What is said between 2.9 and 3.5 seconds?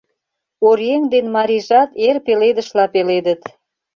пеледыт.